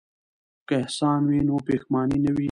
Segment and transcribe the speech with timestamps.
[0.67, 2.39] که احسان وي نو پښیماني نه وي.